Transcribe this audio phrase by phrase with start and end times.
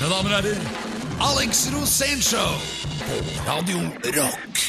[0.00, 0.60] Mine damer og herrer,
[1.20, 2.52] Alex Rosénshow
[3.04, 3.82] på Radio
[4.14, 4.60] Rock.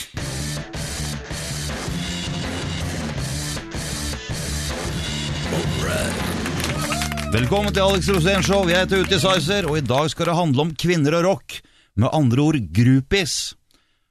[7.32, 8.68] Velkommen til Alex Rosén Show.
[8.68, 11.62] Jeg heter Uti Sizer, og i dag skal det handle om kvinner og rock.
[11.96, 13.56] Med andre ord groupies.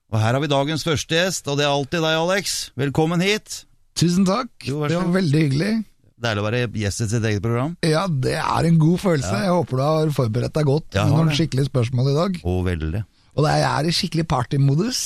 [0.09, 2.71] Og her har vi dagens første gjest, og det er alltid deg, Alex.
[2.81, 3.67] Velkommen hit.
[3.93, 4.49] Tusen takk.
[4.65, 5.75] Jo, det var veldig hyggelig.
[6.21, 7.73] Deilig å være gjest i sitt eget program.
[7.87, 9.39] Ja, det er en god følelse.
[9.47, 12.37] Jeg håper du har forberedt deg godt med noen skikkelige spørsmål i dag.
[12.45, 13.01] Og veldig.
[13.39, 15.01] Og det jeg er i skikkelig partymodus.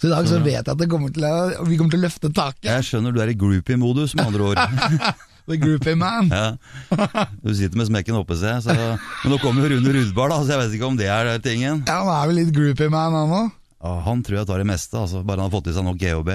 [0.00, 1.34] Så i dag så vet jeg at det kommer til å,
[1.68, 2.68] vi kommer til å løfte taket.
[2.68, 4.60] Jeg skjønner du er i groupie-modus, med andre ord.
[5.48, 6.26] The groupie man.
[6.32, 6.56] Ja.
[7.44, 8.50] Du sitter med smekken oppe, se.
[8.64, 8.74] Så.
[8.76, 11.84] Men nå kommer jo Rune Rudbar, da, så jeg vet ikke om det er tingen.
[11.86, 13.52] Ja, han er vel litt groupie man han òg.
[13.84, 15.20] Ja, han tror jeg tar det meste, altså.
[15.22, 16.32] bare han har fått i seg nok GHB.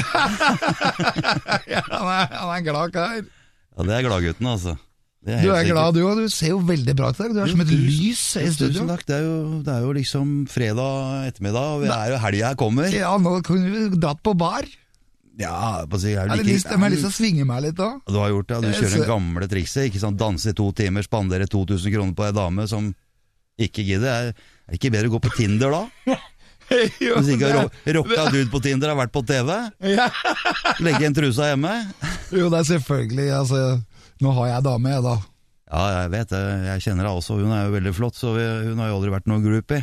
[1.70, 3.20] Ja, han, er- han er glad kar.
[3.80, 4.76] Ja, Det er gladgutten, altså.
[5.20, 5.72] Det Du er sikkert.
[5.74, 6.16] glad du òg.
[6.24, 7.32] Du ser jo veldig bra ut dag.
[7.34, 8.72] Du er som et lys i studio.
[8.80, 9.02] Tusen takk.
[9.04, 12.54] Det er, jo, det er jo liksom fredag ettermiddag, og vi er jo helga her
[12.56, 12.88] kommer.
[12.94, 14.64] Ja, nå kunne vi dratt på bar.
[15.40, 17.44] Ja, på å si, er Jeg det har like- jeg har lyst til å svinge
[17.46, 18.00] meg litt òg.
[18.08, 18.60] Du har gjort det, ja.
[18.60, 19.86] Du kjører det gamle trikset.
[19.92, 20.16] Ikke sant?
[20.20, 22.94] Danse i to timer, spandere 2000 kroner på ei dame som
[23.60, 24.08] ikke gidder.
[24.08, 25.82] Er, er det ikke bedre å gå på Tinder da?
[27.00, 27.68] Hvis ikke ro-
[27.98, 29.50] rocka dude på Tinder har vært på TV?
[29.92, 30.06] Ja.
[30.84, 31.72] Legge en trusa hjemme?
[32.34, 33.28] Jo, det er selvfølgelig.
[33.40, 33.62] Altså,
[34.22, 35.16] nå har jeg dame, jeg, da.
[35.70, 36.42] Ja, jeg vet det.
[36.68, 37.36] Jeg kjenner henne også.
[37.40, 39.82] Hun er jo veldig flott, så hun har jo aldri vært noen groupie.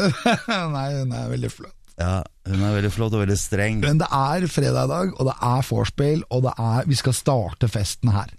[0.76, 1.76] Nei, hun er veldig flott.
[2.00, 3.82] Ja, hun er veldig flott og veldig streng.
[3.84, 7.14] Men det er fredag i dag, og det er vorspiel, og det er, vi skal
[7.18, 8.30] starte festen her.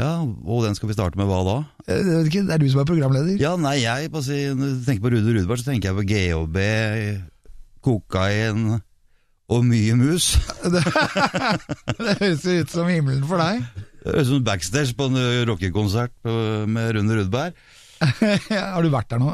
[0.00, 1.56] Ja, og den skal vi starte med hva da?
[1.90, 3.34] Jeg vet ikke, Det er du som er programleder?
[3.40, 6.06] Ja, nei, jeg på si, når du tenker på Rude Rudberg, så tenker jeg på
[6.08, 6.58] GHB,
[7.84, 8.80] kokain
[9.50, 10.32] og mye mus.
[10.72, 13.64] Det høres jo ut som himmelen for deg.
[14.00, 16.14] Det høres ut som backstage på en rockekonsert
[16.70, 17.56] med Rune Rudberg.
[18.50, 19.32] har du vært der nå?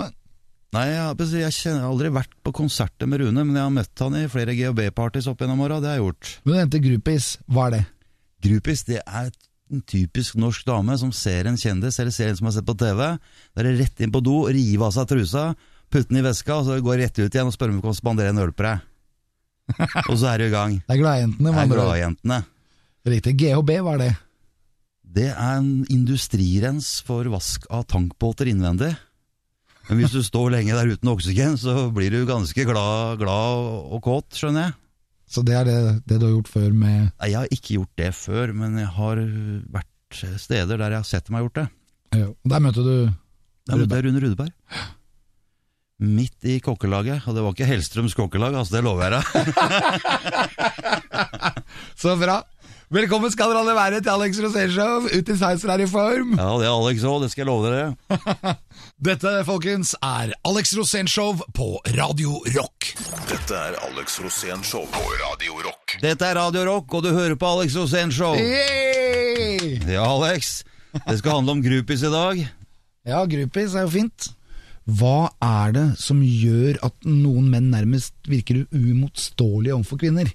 [0.75, 3.75] Nei, jeg, jeg kjenner, jeg har aldri vært på konserter med Rune, men jeg har
[3.77, 6.33] møtt han i flere GHB-parties opp gjennom åra, det har jeg gjort.
[6.43, 7.29] Men du nevnte groupies.
[7.47, 7.85] Hva er det?
[8.47, 9.31] Groupies, det er
[9.73, 12.77] en typisk norsk dame som ser en kjendis, eller ser en som har sett på
[12.79, 13.01] TV.
[13.55, 15.47] Da er det rett inn på do, rive av seg trusa,
[15.93, 17.99] putte den i veska, og så gå rett ut igjen og spørre om vi kan
[17.99, 18.85] spandere en øl på deg.
[20.13, 20.77] Og så er du i gang.
[20.87, 21.51] Det er gladjentene.
[21.51, 22.37] Det er gladjentene.
[23.11, 23.33] Riktig.
[23.41, 24.13] GHB, hva er det?
[25.17, 28.93] Det er en industrirens for vask av tankbåter innvendig.
[29.89, 34.03] Men hvis du står lenge der uten oksygen, så blir du ganske glad, glad og
[34.07, 34.77] kåt, skjønner jeg.
[35.27, 35.77] Så det er det,
[36.07, 38.91] det du har gjort før med Nei, jeg har ikke gjort det før, men jeg
[38.95, 39.23] har
[39.75, 41.67] vært steder der jeg har sett dem har gjort det.
[42.21, 42.93] ja, Der møtte du
[43.67, 44.53] Der møtte jeg Rune Rudeberg.
[46.07, 49.25] Midt i kokkelaget, og det var ikke Hellstrøms kokkelag, altså det lover jeg deg.
[52.03, 52.43] Så bra!
[52.87, 55.09] Velkommen skal dere alle være til Alex Rosénshow.
[55.11, 56.37] Ut i Sizer er i form.
[56.39, 58.53] Ja, det er Alex òg, det skal jeg love dere.
[59.09, 61.67] Dette, folkens, er Alex Rosénshow på
[61.97, 62.93] Radio Rock.
[63.27, 65.97] Dette er Alex Rosénshow på Radio Rock.
[66.05, 68.39] Dette er Radio Rock, og du hører på Alex Rosén Show.
[68.39, 70.63] Ja, Alex.
[70.95, 72.47] Det skal handle om groupies i dag.
[73.03, 74.31] Ja, groupies er jo fint.
[74.87, 80.31] Hva er det som gjør at noen menn nærmest virker uimotståelige overfor kvinner?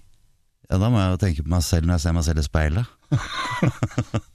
[0.71, 2.47] Ja, Da må jeg jo tenke på meg selv når jeg ser meg selv i
[2.47, 2.97] speilet.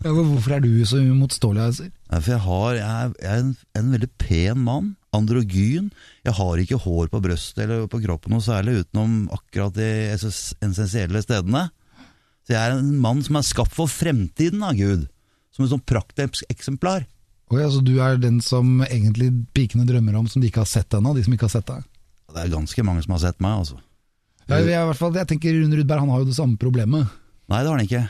[0.05, 1.63] Ja, hvorfor er du så uimotståelig?
[1.65, 1.87] Altså?
[1.89, 4.91] Nei, For jeg, har, jeg er, jeg er en, en veldig pen mann.
[5.17, 5.89] Androgyn.
[6.29, 11.23] Jeg har ikke hår på brøstet eller på kroppen noe særlig, utenom akkurat de essensielle
[11.25, 11.65] stedene.
[12.47, 15.09] Så jeg er en mann som er skapt for fremtiden av Gud.
[15.57, 17.09] Som et sånt prakteksemplar.
[17.51, 20.95] Oi, altså, du er den som egentlig pikene drømmer om, som de ikke har sett
[20.99, 21.15] ennå?
[21.17, 21.87] De som ikke har sett deg?
[22.35, 23.81] Det er ganske mange som har sett meg, altså.
[24.47, 27.11] Jeg, hvert fall, jeg tenker Rune Rudberg han har jo det samme problemet.
[27.51, 28.05] Nei, det har han ikke.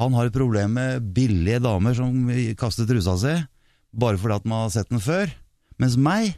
[0.00, 2.28] Han har et problem med billige damer som
[2.60, 3.34] kaster trusa si,
[3.92, 5.32] bare fordi at man har sett den før.
[5.82, 6.36] Mens meg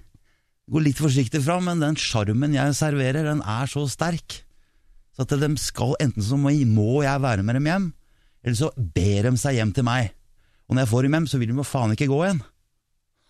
[0.70, 4.40] går litt forsiktig fram, men den sjarmen jeg serverer, den er så sterk.
[5.14, 7.90] Så at de skal, enten så må jeg være med dem hjem,
[8.42, 10.14] eller så ber de seg hjem til meg.
[10.70, 12.42] Og når jeg får dem hjem, så vil de jo faen ikke gå igjen.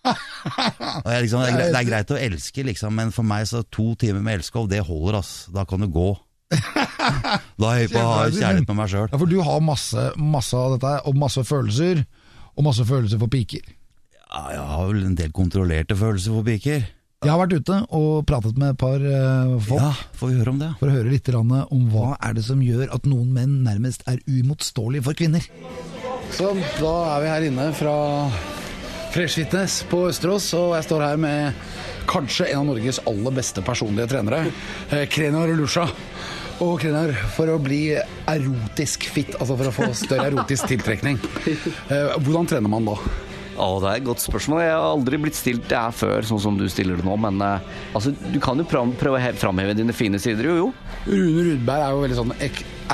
[0.01, 3.45] Og jeg, liksom, det, er greit, det er greit å elske, liksom, men for meg
[3.49, 5.33] så to timer med elskov, det holder, ass.
[5.53, 6.09] Da kan du gå.
[7.61, 9.07] Da er jeg på å ha kjærlighet med meg sjøl.
[9.09, 12.01] Ja, For du har masse, masse av dette, og masse følelser,
[12.53, 13.63] og masse følelser for piker.
[14.31, 16.83] Ja, jeg har vel en del kontrollerte følelser for piker.
[17.21, 20.53] Jeg har vært ute og pratet med et par uh, folk Ja, får vi høre
[20.55, 20.69] om det?
[20.79, 21.51] for å høre litt om
[21.93, 25.45] hva er det som gjør at noen menn nærmest er uimotståelige for kvinner.
[26.33, 26.49] Så
[26.79, 27.93] da er vi her inne fra
[29.11, 31.65] Fresh Fitness på Østerås, og jeg står her med
[32.07, 34.45] kanskje en av Norges aller beste personlige trenere,
[34.89, 35.83] eh, Krenar Lusha.
[36.63, 37.89] Og Krenar, for å bli
[38.29, 42.95] erotisk fit, altså for å få større erotisk tiltrekning, eh, hvordan trener man da?
[43.61, 44.61] Å, det er et godt spørsmål.
[44.63, 47.17] Jeg har aldri blitt stilt det her før, sånn som du stiller det nå.
[47.19, 47.59] Men uh,
[47.93, 50.73] altså, du kan jo prøve å he- framheve dine fine sider, jo jo.
[51.05, 52.33] Rune Rudberg er jo veldig sånn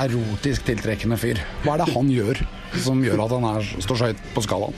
[0.02, 1.40] erotisk tiltrekkende fyr.
[1.62, 2.42] Hva er det han gjør
[2.84, 4.74] som gjør at han er, står så høyt på skalaen?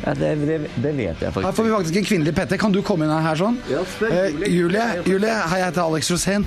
[0.00, 1.44] Ja, det, det, det vet jeg faktisk.
[1.44, 2.56] Her får vi faktisk en kvinnelig PT.
[2.62, 3.58] Kan du komme inn her sånn?
[3.70, 4.54] Ja, spør Eh, Julie.
[4.54, 6.46] Julie, Julie, hei, jeg heter Alex Rosén.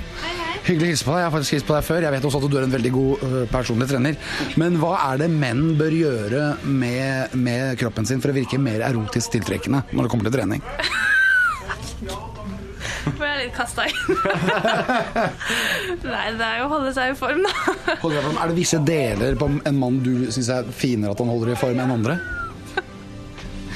[0.64, 1.20] Hyggelig å hilse på deg.
[1.20, 2.04] Jeg har faktisk hilst på deg før.
[2.06, 4.16] Jeg vet også at du er en veldig god uh, personlig trener.
[4.60, 8.80] Men hva er det menn bør gjøre med, med kroppen sin for å virke mer
[8.86, 10.64] erotisk tiltrekkende når det kommer til trening?
[13.04, 13.98] Får jeg litt kasta inn.
[16.08, 17.52] Nei, det er jo å holde seg i form, da.
[18.00, 21.58] Er det visse deler på en mann du syns er finere at han holder i
[21.60, 22.16] form enn andre?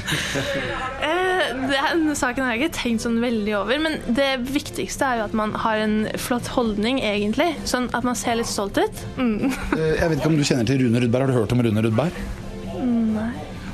[0.08, 5.28] Eh, Den saken har jeg ikke tenkt sånn veldig over, men det viktigste er jo
[5.28, 7.50] at man har en flott holdning, egentlig.
[7.68, 9.04] Sånn at man ser litt stolt ut.
[9.20, 9.48] Mm.
[9.76, 11.28] Jeg vet ikke om du kjenner til Rune Rudberg.
[11.28, 12.22] Har du hørt om Rune Rudberg?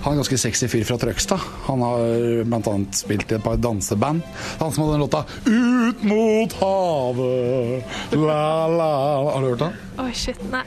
[0.04, 1.40] Han er en ganske sexy fyr fra Trøgstad.
[1.64, 4.20] Han har annet spilt i et par danseband.
[4.60, 8.90] Han som hadde den låta 'Ut mot havet', la la
[9.32, 9.72] Har du hørt den?
[10.04, 10.36] Oi, shit.
[10.52, 10.60] Nei.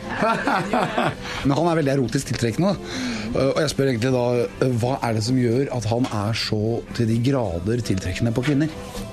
[1.46, 2.74] Men han er veldig erotisk tiltrekkende.
[2.74, 3.46] da.
[3.54, 4.26] Og jeg spør egentlig da
[4.82, 8.72] hva er det som gjør at han er så til de grader tiltrekkende på kvinner?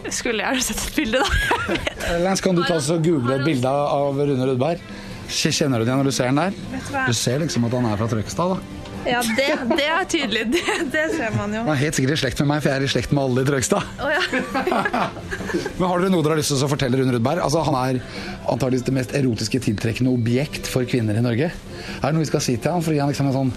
[0.09, 2.17] Skulle gjerne sett et bilde, da.
[2.25, 4.81] Lance, kan du ta og google et bilde av Rune Rudberg?
[5.29, 6.57] Kjenner du det igjen når du ser den der?
[6.89, 7.05] hva?
[7.09, 8.84] Du ser liksom at han er fra Trøgstad, da.
[9.05, 9.47] Ja, det,
[9.77, 10.45] det er tydelig.
[10.55, 10.63] Det,
[10.95, 11.63] det ser man jo.
[11.67, 13.45] Han er helt sikkert i slekt med meg, for jeg er i slekt med alle
[13.45, 13.91] i Trøgstad.
[14.01, 15.05] Oh, ja.
[15.79, 17.43] Men har dere noe dere har lyst til å fortelle Rune Rudberg?
[17.45, 18.01] Altså, han er
[18.49, 21.51] antakeligvis det mest erotiske tiltrekkende objekt for kvinner i Norge.
[21.53, 22.85] Er det noe vi skal si til han?
[22.85, 23.55] Fordi han liksom er sånn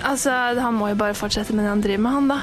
[0.00, 2.40] Altså, han må jo bare fortsette med det han driver med, han, da.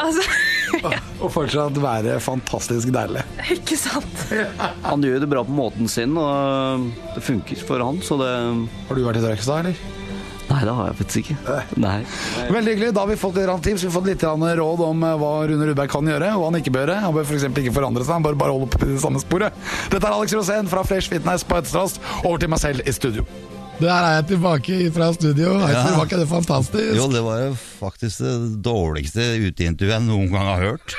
[0.00, 0.22] Altså,
[1.20, 3.24] Og fortsatt være fantastisk deilig.
[3.52, 4.20] ikke sant?
[4.88, 6.86] Han gjør det bra på måten sin, og
[7.16, 9.99] det funker for han, så det Har du vært i Trøgstad, eller?
[10.60, 11.54] Nei, det har jeg faktisk ikke.
[11.80, 11.98] Nei.
[12.52, 12.88] Veldig hyggelig.
[12.92, 13.84] Da har vi fått litt tips.
[13.84, 14.24] Vi har fått litt
[14.60, 16.96] råd om eh, hva Rune Rudberg kan gjøre, og hva han ikke bør gjøre.
[17.06, 17.46] Han bør f.eks.
[17.48, 19.56] ikke forandre seg, han bør bare holde på det samme sporet.
[19.88, 21.96] Dette er Alex Rosén fra Fresh Fitness på Øtterstras.
[22.26, 23.24] Over til meg selv i studio.
[23.80, 25.56] Der er jeg tilbake fra studio.
[25.64, 25.86] Ja.
[25.96, 26.92] Var ikke det fantastisk?
[26.98, 28.36] Jo, det var jo faktisk det
[28.66, 30.98] dårligste uteintervjuet jeg noen gang har hørt.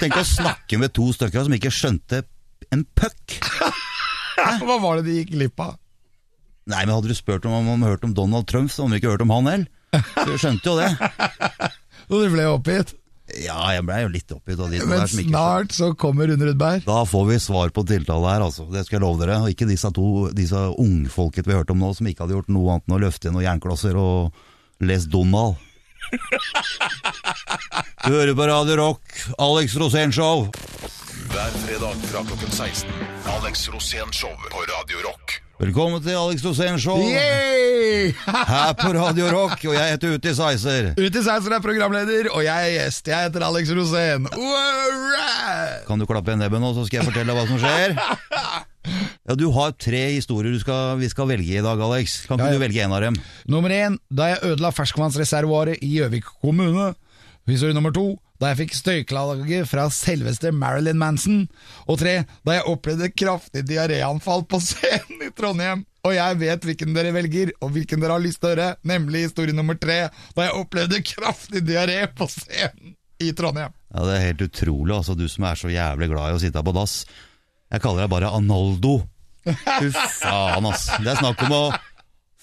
[0.00, 2.24] Tenk å snakke med to stykker som ikke skjønte
[2.72, 3.40] en puck.
[4.64, 5.76] Hva var det de gikk glipp av?
[6.70, 9.02] Nei, men hadde du spurt om om de hørt om Donald Trump, så hadde vi
[9.02, 9.66] ikke hørt om han heller.
[10.24, 10.90] Du skjønte jo det.
[12.08, 12.90] Så du ble oppgitt.
[13.40, 16.82] Ja, jeg blei jo litt oppgitt Men der ikke snart så kommer Rune Rudberg.
[16.84, 18.66] Da får vi svar på tiltale her, altså.
[18.68, 19.38] Det skal jeg love dere.
[19.40, 22.74] Og ikke disse to disse ungfolket vi hørte om nå, som ikke hadde gjort noe
[22.74, 25.56] annet enn å løfte inn noen jernklosser og lest Donald.
[28.04, 30.50] Du hører på Radio Rock, Alex Rosén Show.
[31.32, 32.92] Hver fredag fra klokken 16.
[33.38, 35.40] Alex Rosén Show på Radio Rock.
[35.60, 40.88] Velkommen til Alex Rosén Show her på Radio Rock, og jeg heter Uti Sizer.
[40.98, 43.06] Uti Sizer er programleder, og jeg er gjest.
[43.12, 44.26] Jeg heter Alex Rosén.
[45.86, 47.96] Kan du klappe igjen nebbet nå, så skal jeg fortelle hva som skjer?
[49.24, 52.26] Ja, Du har tre historier du skal, vi skal velge i dag, Alex.
[52.28, 52.58] Kan ikke Ja, ja.
[52.58, 53.14] du velge en av dem?
[53.48, 56.90] Nummer én, da jeg ødela ferskvannsreservoaret i Gjøvik kommune.
[57.48, 61.46] Historie nummer to, da jeg fikk støyklager fra selveste Marilyn Manson.
[61.88, 65.86] Og tre, da jeg opplevde kraftig diaréanfall på scenen i Trondheim.
[66.04, 69.24] Og jeg vet hvilken dere velger, og hvilken dere har lyst til å høre, nemlig
[69.24, 72.92] historie nummer tre, da jeg opplevde kraftig diaré på scenen
[73.24, 73.72] i Trondheim.
[73.94, 76.64] Ja, Det er helt utrolig, altså, du som er så jævlig glad i å sitte
[76.66, 76.98] på dass.
[77.72, 78.98] Jeg kaller deg bare Analdo.
[79.48, 80.90] Fy faen, ass.
[81.00, 81.64] Det er snakk om å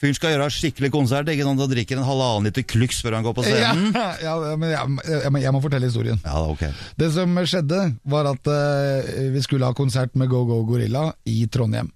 [0.02, 3.26] Fyren skal gjøre skikkelig konsert, ikke sant, og drikker en halvannen liter Klux før han
[3.28, 3.92] går på scenen.
[4.26, 6.18] Ja, ja, men jeg, jeg, jeg må fortelle historien.
[6.26, 6.64] Ja, ok.
[6.98, 11.44] Det som skjedde, var at uh, vi skulle ha konsert med Go Go Gorilla i
[11.54, 11.92] Trondheim.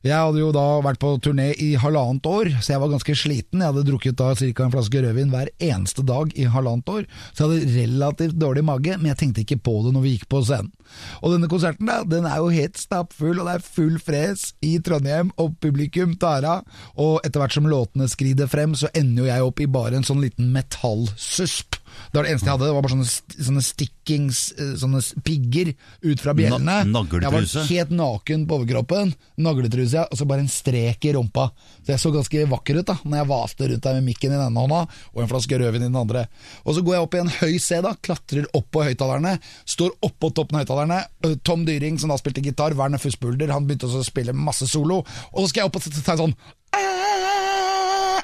[0.00, 3.60] Jeg hadde jo da vært på turné i halvannet år, så jeg var ganske sliten.
[3.60, 4.64] Jeg hadde drukket da ca.
[4.64, 7.02] en flaske rødvin hver eneste dag i halvannet år,
[7.34, 10.24] så jeg hadde relativt dårlig mage, men jeg tenkte ikke på det når vi gikk
[10.32, 10.72] på scenen.
[11.20, 14.72] Og denne konserten da, den er jo helt stappfull, og det er full fres i
[14.80, 16.80] Trondheim, og publikum tar av.
[16.96, 20.08] Og etter hvert som låtene skrider frem, så ender jo jeg opp i bare en
[20.08, 21.76] sånn liten metallsusp.
[22.10, 25.72] Det var det eneste jeg hadde, det var bare sånne, sånne stickings, eh, sånne pigger
[26.02, 26.64] ut fra bjellene.
[26.64, 27.22] Na- nagletruse.
[27.22, 31.50] Jeg var helt naken på overkroppen, nagletruse, og så bare en strek i rumpa.
[31.84, 34.36] Så jeg så ganske vakker ut da, når jeg vaste rundt der med mikken i
[34.36, 34.80] den ene hånda,
[35.14, 36.26] og en flaske rødvin i den andre.
[36.64, 39.90] Og så går jeg opp i en høy C da, klatrer opp på høyttalerne, står
[40.02, 41.04] oppå toppen av høyttalerne,
[41.44, 45.38] Tom Dyring som da spilte gitar, Werner Fussbulder, han begynte å spille masse solo, og
[45.44, 46.34] så skal jeg opp og ta en sånn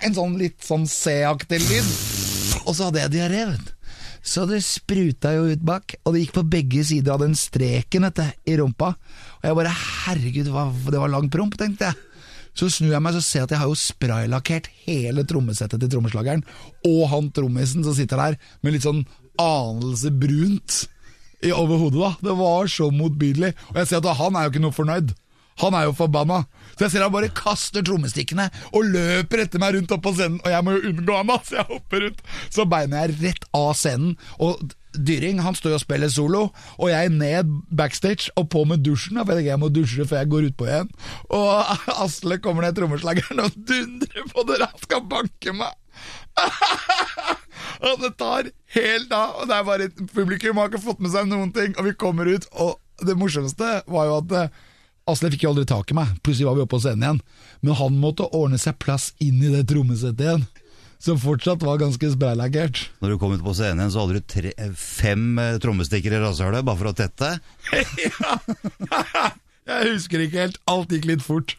[0.06, 2.15] en sånn litt sånn C-aktig lyd.
[2.66, 3.44] Og så hadde jeg diaré.
[4.26, 8.08] Så det spruta jo ut bak, og det gikk på begge sider av den streken
[8.08, 8.96] dette, i rumpa.
[9.38, 10.50] Og jeg bare herregud,
[10.90, 12.00] det var lang promp, tenkte jeg.
[12.56, 15.92] Så snur jeg meg så ser jeg at jeg har jo spraylakkert hele trommesettet til
[15.92, 16.42] trommeslageren,
[16.88, 19.04] og han trommisen som sitter der med litt sånn
[19.38, 20.87] anelse brunt
[21.52, 22.00] over hodet.
[22.00, 22.11] da.
[22.30, 23.52] Det var så motbydelig.
[23.75, 25.12] Og jeg ser at han er jo ikke noe fornøyd.
[25.62, 26.42] Han er jo forbanna.
[26.76, 30.40] Så jeg ser han bare kaster trommestikkene og løper etter meg rundt opp på scenen,
[30.45, 32.26] og jeg må jo unngå han, så jeg hopper rundt.
[32.52, 34.18] Så beiner jeg rett av scenen.
[34.45, 34.61] Og
[34.97, 36.42] Dyring han står og spiller solo,
[36.80, 39.18] og jeg ned backstage og på med dusjen.
[39.21, 40.92] For jeg må dusje før jeg går utpå igjen.
[41.37, 45.75] Og Asle kommer ned trommeslageren og dundrer på døra, han skal banke meg.
[47.88, 51.28] og det tar helt av, og det er bare publikum har ikke fått med seg
[51.30, 51.76] noen ting.
[51.76, 54.62] Og vi kommer ut, og det morsomste var jo at
[55.07, 56.15] Asle fikk jo aldri tak i meg.
[56.27, 57.21] Plutselig var vi oppe på scenen igjen.
[57.63, 60.47] Men han måtte ordne seg plass inn i det trommesettet igjen.
[60.99, 62.81] Som fortsatt var ganske spraylakkert.
[63.05, 66.23] Når du kom ut på scenen igjen, så hadde du tre, fem eh, trommestikker i
[66.25, 67.29] rasshølet bare for å tette.
[69.67, 70.59] Jeg husker ikke helt.
[70.71, 71.55] Alt gikk litt fort.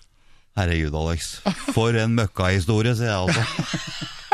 [0.58, 1.38] Herregud, Alex.
[1.76, 3.44] For en møkkahistorie, sier jeg altså.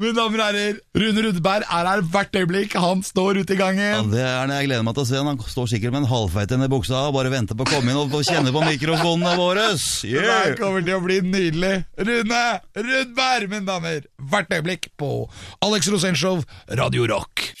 [0.00, 2.72] Mine damer og herrer, Rune Rudberg er her hvert øyeblikk.
[2.82, 4.10] Han står ute i Ja, gangen.
[4.10, 5.20] det er det jeg gleder meg til å se.
[5.22, 8.00] Han står sikkert med en halvfeit i buksa og bare venter på å komme inn
[8.00, 9.66] og kjenne på mikrofonene våre.
[10.02, 11.84] Det her kommer til å bli nydelig.
[11.98, 12.42] Rune
[12.74, 14.00] Rudberg, mine damer.
[14.18, 15.28] Hvert øyeblikk på
[15.62, 17.52] Alex Rosénshow, Radio Rock.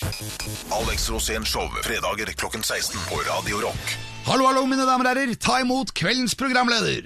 [0.74, 3.94] Alex Rosénshow, fredager klokken 16 på Radio Rock.
[4.26, 5.34] Hallo, hallo, mine damer og herrer.
[5.36, 7.04] Ta imot kveldens programleder.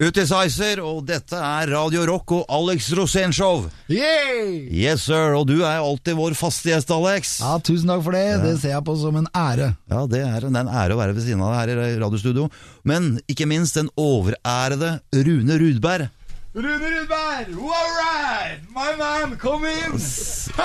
[0.00, 3.66] Utisizer, og dette er Radio Rock og Alex Rosénshow.
[3.92, 5.34] Yes, sir.
[5.36, 7.34] Og du er alltid vår faste gjest, Alex.
[7.44, 8.22] Ja, Tusen takk for det.
[8.40, 9.74] Det ser jeg på som en ære.
[9.92, 11.82] Ja, det er en det er en ære å være ved siden av deg her
[11.90, 12.48] i radiostudio.
[12.88, 16.08] Men ikke minst den overærede Rune Rudberg.
[16.56, 18.64] Rune Rudberg, all right!
[18.72, 20.00] My man, kom inn!
[20.00, 20.56] Se,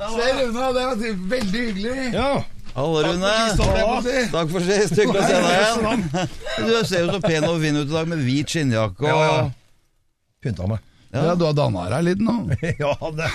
[0.00, 0.96] Rune, det var
[1.36, 2.08] veldig hyggelig.
[2.16, 2.32] Ja,
[2.72, 3.32] Hallo, Rune.
[4.32, 4.94] Takk for sist.
[4.96, 6.06] Hyggelig å se deg igjen.
[6.64, 9.26] Du ser jo så pen og fin ut i dag med hvit skinnjakke og ja,
[9.28, 9.42] ja.
[10.42, 10.80] Pynta meg.
[11.12, 12.38] Ja, du har danna deg litt nå.
[12.82, 13.28] ja, det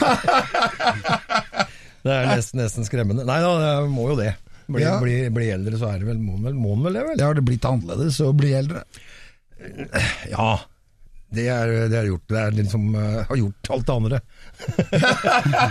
[2.07, 3.25] Det er nesten, nesten skremmende.
[3.27, 4.31] Nei da, jeg må jo det.
[4.67, 4.97] Bli, Ja.
[4.99, 7.21] bli, bli eldre, så er det vel Må vel, må vel det, vel?
[7.21, 8.81] Ja, har det blitt annerledes å bli eldre.
[10.33, 10.49] Ja.
[11.27, 12.23] Det er, det er gjort.
[12.31, 14.19] Det er liksom uh, har gjort alt det andre.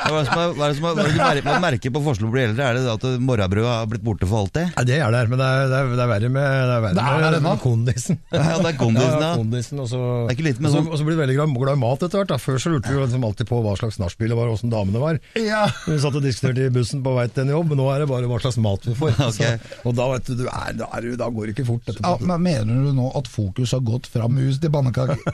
[0.00, 2.44] Hva er det som er, er er, er du merker på forskjellen på å bli
[2.44, 2.66] eldre?
[2.68, 4.70] Er det at morrabrødet har blitt borte for alltid?
[4.76, 6.84] Ja, det er der, men det er, det er, det er verre med, det er
[6.86, 8.20] verre Det med kondisen.
[8.30, 9.32] Ja, det er kondisen, ja.
[9.36, 11.22] kondisen og så, Det er ikke litt med og så, sånn- og så blir du
[11.24, 12.30] veldig glad, i mat etter hvert.
[12.30, 12.38] Da.
[12.40, 14.72] Før så lurte vi jo liksom alltid på hva slags nachspiel det var, og åssen
[14.72, 15.20] damene var.
[15.38, 15.64] Ja.
[15.86, 18.08] Vi satt og diskuterte i bussen på vei til en jobb, men nå er det
[18.10, 19.18] bare hva slags mat vi får.
[19.30, 19.60] Okay.
[19.60, 21.90] Så, og da, vet du, du er, da, er, da går det ikke fort.
[22.00, 25.18] Ja, men mener du nå at fokus har gått fra mus til pannekaker?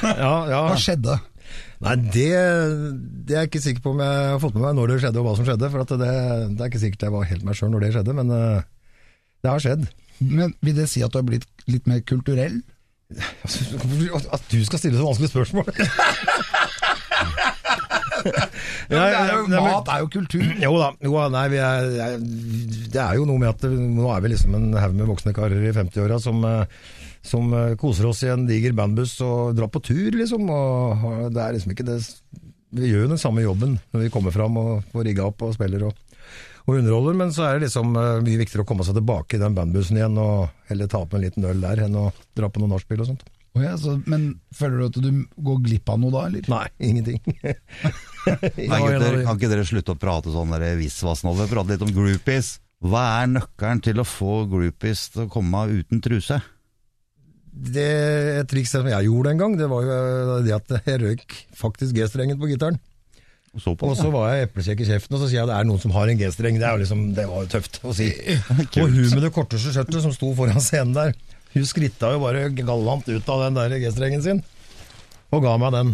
[0.00, 0.60] Ja, ja.
[0.66, 1.14] Hva skjedde?
[1.80, 2.26] Nei, det,
[3.26, 5.20] det er jeg ikke sikker på om jeg har fått med meg når det skjedde
[5.22, 5.70] og hva som skjedde.
[5.72, 6.10] For at det,
[6.56, 8.66] det er ikke sikkert jeg var helt meg sjøl når det skjedde, men eh,
[9.40, 9.86] det har skjedd.
[10.20, 12.60] Men Vil det si at du har blitt litt mer kulturell?
[14.30, 15.66] At du skal stille så vanskelige spørsmål!
[18.90, 20.46] Ja, er jo, mat er jo kultur.
[20.60, 22.16] Jo da, jo, nei, vi er,
[22.90, 25.62] det er jo noe med at nå er vi liksom en haug med voksne karer
[25.68, 29.82] i 50-åra som, eh, som eh, koser oss i en diger bandbuss og drar på
[29.86, 30.50] tur, liksom.
[30.50, 32.00] Og det er liksom ikke det
[32.76, 35.56] Vi gjør jo den samme jobben når vi kommer fram og får rigga opp og
[35.56, 36.06] spiller og,
[36.66, 39.42] og underholder, men så er det liksom eh, mye viktigere å komme seg tilbake i
[39.42, 42.62] den bandbussen igjen og heller ta opp en liten øl der enn å dra på
[42.62, 43.26] noe nachspiel og sånt.
[43.50, 46.46] Å ja, så, men føler du at du går glipp av noe da, eller?
[46.52, 47.18] Nei, ingenting.
[47.42, 51.34] Nei, gutter, kan ikke dere slutte å prate sånn visvas nå?
[51.34, 52.58] Vi litt om groupies.
[52.80, 56.38] Hva er nøkkelen til å få groupies til å komme uten truse?
[57.50, 57.88] Det,
[58.40, 61.34] et triks som jeg gjorde en gang, det var jo eh, det at jeg røyk
[61.58, 62.78] faktisk G-strengen på gitaren.
[63.58, 65.66] Så på Og så var jeg eplekjekk i kjeften, og så sier jeg det er
[65.66, 66.60] noen som har en G-streng.
[66.62, 68.06] Det, liksom, det var jo tøft å si.
[68.78, 71.12] Og hun med det korteste skjørtet som sto foran scenen der,
[71.54, 74.42] hun skritta jo bare galant ut av den der G-strengen sin,
[75.30, 75.92] og ga meg den.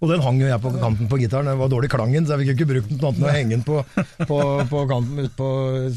[0.00, 2.46] Og den hang jo jeg på kanten på gitaren, det var dårlig klangen, så jeg
[2.46, 3.82] fikk ikke brukt den annet enn å henge den på,
[4.30, 4.38] på,
[4.70, 5.48] på kanten ut på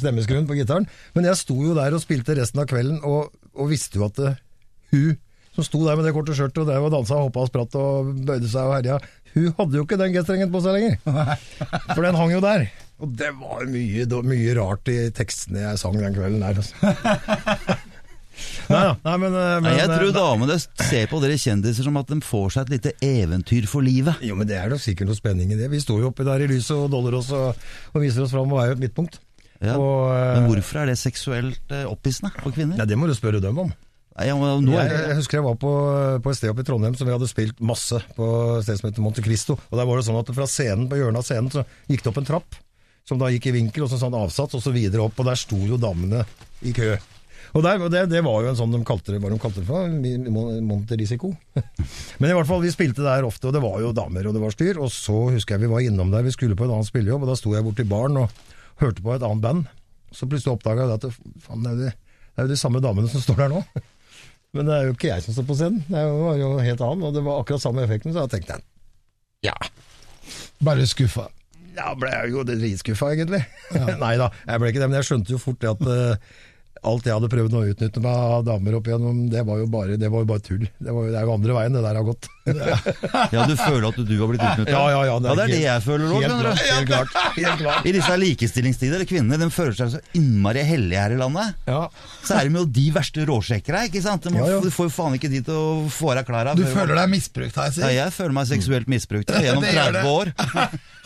[0.02, 0.88] stemmeskruen på gitaren.
[1.16, 4.20] Men jeg sto jo der og spilte resten av kvelden, og, og visste jo at
[4.20, 4.34] det,
[4.92, 5.16] hun
[5.56, 7.74] som sto der med det korte skjørtet og der og dansa og hoppa og spratt
[7.80, 9.00] og bøyde seg og herja,
[9.34, 10.98] hun hadde jo ikke den G-strengen på seg lenger.
[11.94, 12.68] For den hang jo der.
[13.02, 16.60] Og det var mye, mye rart i tekstene jeg sang den kvelden der.
[16.62, 17.78] Altså.
[18.72, 18.84] Nei.
[19.06, 22.20] Nei, men, eh, men, jeg tror eh, damene ser på dere kjendiser som at de
[22.26, 24.22] får seg et lite eventyr for livet.
[24.26, 25.70] Jo, men det er da sikkert noe spenning i det.
[25.72, 28.52] Vi står jo oppi der i lyset og doller oss og, og viser oss fram
[28.52, 29.22] og er jo et midtpunkt.
[29.62, 29.78] Ja.
[29.78, 32.80] Og, eh, Men hvorfor er det seksuelt opphissende for kvinner?
[32.82, 33.72] Nei, det må du spørre dem om.
[34.12, 35.70] Nei, ja, men nå Jeg, jeg husker jeg var på,
[36.24, 38.26] på et sted oppe i Trondheim som vi hadde spilt masse på
[38.58, 39.56] et sted som heter Monte Cristo.
[39.70, 42.12] Og der var det sånn at fra scenen, på hjørnet av scenen så gikk det
[42.12, 42.60] opp en trapp.
[43.08, 45.40] som da gikk i vinkel, og så sånn avsats, og så videre opp, og der
[45.40, 46.22] sto jo damene
[46.62, 46.94] i kø.
[47.52, 49.68] Og der, det, det var jo en sånn de kalte det, hva de kalte det
[49.68, 49.92] for,
[50.68, 51.34] Monterisiko.
[52.22, 54.44] Men i hvert fall, vi spilte der ofte, og det var jo damer, og det
[54.44, 54.80] var styr.
[54.80, 57.34] Og så husker jeg vi var innom der, vi skulle på en annen spillejobb, og
[57.34, 58.44] da sto jeg borti baren og
[58.82, 59.66] hørte på et annet band.
[60.16, 61.12] Så plutselig oppdaga jeg at det,
[61.44, 61.92] faen, det, er de,
[62.32, 63.66] det er jo de samme damene som står der nå.
[64.56, 67.06] Men det er jo ikke jeg som står på scenen, det var jo helt annen,
[67.08, 68.68] og det var akkurat samme effekten, så da tenkte jeg
[69.48, 69.56] ja.
[70.62, 71.30] Bare skuffa.
[71.72, 73.42] Ja, ble jeg jo dritskuffa, egentlig.
[74.04, 76.34] Nei da, jeg ble ikke det, men jeg skjønte jo fort det at eh,
[76.82, 79.98] alt jeg hadde prøvd å utnytte meg av damer opp igjennom, det var jo bare,
[80.02, 80.64] det var jo bare tull.
[80.66, 82.30] Det, var, det er jo andre veien det der har gått.
[83.32, 84.72] Ja, du føler at du har blitt utnytta?
[84.72, 86.50] Ja, ja, ja, det er det er det jeg føler òg, Helt du.
[86.72, 87.16] Helt klart.
[87.38, 87.86] Helt klart.
[87.88, 91.56] I disse likestillingstider, kvinnene de føler seg så innmari hellige her i landet.
[91.70, 91.84] Ja.
[92.22, 94.24] Så er de jo de verste råsjekkere, ikke sant?
[94.28, 94.62] De, må, Ja, ja.
[94.64, 96.56] de får jo faen ikke de til å få av deg klærne.
[96.60, 97.88] Du føler deg misbrukt, Heiser?
[97.88, 100.34] Ja, jeg føler meg seksuelt misbrukt ja, gjennom 30 år.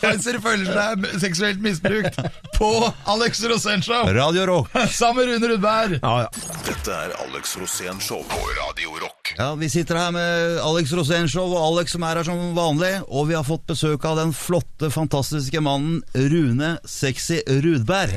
[0.02, 2.18] Heiser føler seg seksuelt misbrukt
[2.56, 2.70] på
[3.08, 4.74] Alex Rosén Show Radio Rock.
[4.92, 5.98] sammen med Rune Rudberg.
[6.02, 6.52] Ja, ja.
[6.66, 9.32] Dette er Alex Rosén Show på Radio Rock.
[9.38, 12.94] Ja, Vi sitter her med Alex Rosén Show, og Alex som er her som vanlig.
[13.12, 18.14] Og vi har fått besøk av den flotte, fantastiske mannen Rune Sexy Rudberg.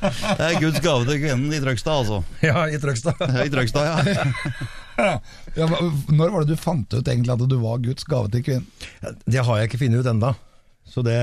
[0.00, 2.22] Det er Guds gave til kvinnen i Trøgstad, altså.
[2.40, 3.20] ja i Trøgstad.
[3.20, 4.14] Ja, I Trøgstad, ja.
[5.56, 5.64] Ja,
[6.12, 8.88] når var det du fant ut egentlig at du var Guds gave til kvinnen?
[9.28, 10.32] Det har jeg ikke funnet ut enda.
[10.88, 11.18] Så det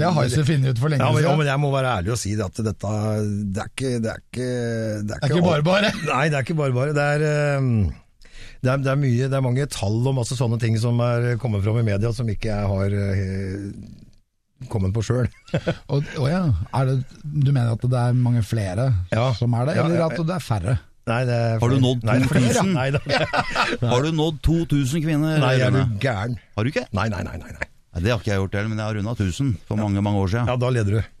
[0.00, 2.16] Det har Heiser funnet ut for lenge ja, men, ja, men jeg må være ærlig
[2.16, 2.94] og si det at dette
[3.54, 4.48] Det er ikke Det er ikke,
[5.06, 5.92] Det er ikke bare bare.
[6.08, 6.96] Nei, det er ikke bare bare.
[6.96, 7.26] Det er,
[7.60, 7.70] ehm,
[8.66, 11.36] det er, det er mye Det er mange tall og masse sånne ting som er
[11.42, 13.70] kommet fram i media som ikke jeg har eh,
[14.72, 15.28] kommet på sjøl.
[15.92, 16.42] Å ja,
[16.88, 19.30] det, du mener at det er mange flere Ja.
[19.38, 20.76] som er det, Ja, eller ja, at det er færre?
[21.06, 22.72] Nei, det er Har du nådd Nei, det er 2000?
[22.74, 23.02] Nei, da.
[23.92, 25.36] Har du nådd 2000 kvinner?
[25.44, 26.34] nei, er du gæren?
[26.56, 26.86] Har du ikke?
[26.96, 27.36] Nei, nei, nei.
[27.44, 27.68] nei, nei.
[27.96, 30.20] Nei, det har ikke jeg gjort heller, men jeg har runda 1000 for mange mange
[30.24, 30.50] år siden.
[30.50, 31.15] Ja, da leder du.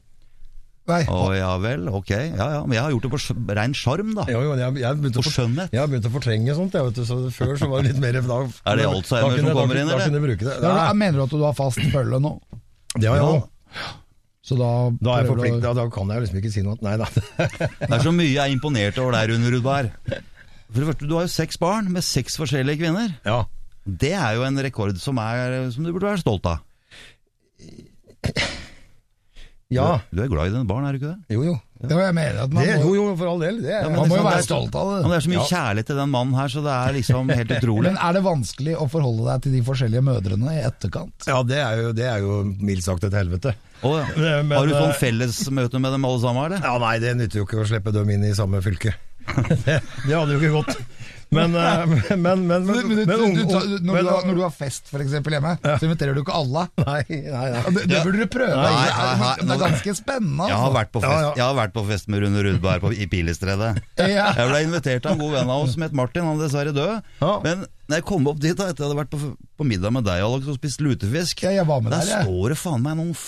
[0.86, 2.10] Nei, Å ja vel, ok.
[2.14, 4.26] Ja ja, men jeg har gjort det på rein sjarm, da.
[4.30, 5.74] Jo, jo, jeg, jeg På skjønnhet.
[5.74, 6.76] Jeg har begynt å fortrenge sånt.
[6.78, 8.38] Jeg, vet du, så før så var det litt mer da,
[8.70, 10.36] Er det Alzheimer som kommer da, inn, Da eller?
[10.38, 10.54] Da.
[10.62, 12.36] Ja, Nei, Mener du at du har fast følge nå?
[12.96, 13.32] det har jeg
[13.76, 13.92] Ja.
[14.46, 14.68] Så da,
[15.02, 16.78] Da er jeg forpliktet, da, da kan jeg liksom ikke si noe.
[16.86, 17.08] Nei da.
[17.82, 19.90] Det er så mye jeg er imponert over deg, Rune Rudberg.
[20.06, 23.10] For det første, Du har jo seks barn med seks forskjellige kvinner.
[23.26, 23.40] Ja.
[23.86, 26.62] Det er jo en rekord som, er, som du burde være stolt av.
[29.74, 29.86] ja.
[30.10, 31.34] Du, du er glad i dine barn, er du ikke det?
[31.34, 31.54] Jo, jo.
[31.82, 33.58] Ja, jeg mener at man Det, må, jo, jo, for all del.
[33.60, 35.00] Det Ja, man må jo være stolt av det.
[35.02, 35.10] Men det.
[35.12, 35.48] det er så mye Ja.
[35.50, 37.84] kjærlighet til den mannen her, så det er liksom helt utrolig.
[37.90, 41.26] Men er det vanskelig å forholde deg til de forskjellige mødrene i etterkant?
[41.28, 43.52] ja, det er jo, det er jo mildt sagt et helvete.
[43.82, 46.62] Oh, Men- men, har du sånn eh, fellesmøte med dem alle sammen, eller?
[46.64, 48.94] Ja, Nei, det nytter jo ikke å slippe dem inn i samme fylke.
[49.66, 50.76] Det, det hadde jo ikke gått.
[51.34, 51.86] Men, eh,
[52.24, 52.66] men, men, men,
[53.06, 56.66] når, du har, når du har fest for eksempel hjemme, så inviterer du ikke alle.
[56.86, 57.62] Nei, nei, nei.
[57.74, 58.54] Det, det burde du prøve.
[58.54, 60.46] Nei, Det nei, nei, det er ganske spennende.
[60.50, 60.76] Jeg har Altså.
[60.78, 63.72] vært på fest, jeg har vært på fest med Rune Rudberg på, i Pilestredet.
[63.98, 64.28] Ja.
[64.38, 66.74] Jeg ble invitert av en god venn av oss som het Martin, han er dessverre
[66.76, 67.10] død.
[67.46, 70.06] Men når jeg kom opp dit, da, etter jeg hadde vært på, på middag med
[70.06, 72.96] deg Alex, og spist lutefisk, Ja, jeg var med der der, står det faen meg
[73.02, 73.26] noen f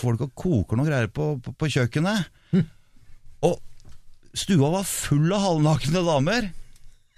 [0.00, 2.30] folk og koker noen greier på, på, på kjøkkenet.
[3.44, 3.58] Og
[4.36, 6.46] stua var full av halvnakne damer,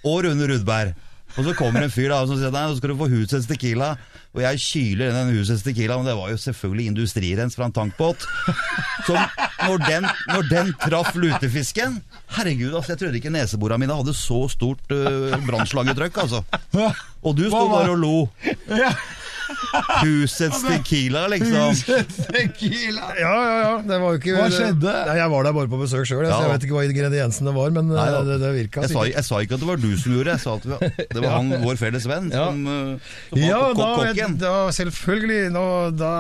[0.05, 0.95] og Rune Rudberg.
[1.33, 3.95] Og så kommer en fyr da, som sier nei, nå skal du få husets tequila.
[4.33, 8.27] Og jeg kyler den husets tequila, men det var jo selvfølgelig industrirens fra en tankbåt.
[9.07, 11.99] Så når den, når den traff lutefisken
[12.37, 16.45] Herregud, altså, jeg trodde ikke neseborene mine hadde så stort uh, brannslagetrykk, altså.
[17.23, 18.15] Og du sto bare og lo.
[18.73, 18.93] Ja.
[20.03, 21.75] Husets tequila, liksom.
[22.33, 23.09] Tequila.
[23.21, 23.73] Ja, ja, ja.
[23.87, 24.95] Det var jo ikke Hva skjedde?
[25.09, 26.35] Nei, jeg var der bare på besøk sjøl, Ja.
[26.37, 28.21] så jeg vet ikke hva ingrediensene var, men Nei, ja.
[28.27, 30.37] det, det virka Jeg sa, jeg sa ikke at det var du som gjorde det,
[30.37, 32.47] jeg sa at det var, det var han, vår felles venn, Ja.
[32.51, 34.39] som, uh, som Ja, var kokken.
[34.43, 35.43] da selvfølgelig.
[35.57, 35.65] Nå,
[35.99, 36.13] da,